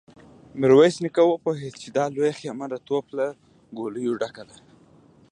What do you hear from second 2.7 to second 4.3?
توپ له ګوليو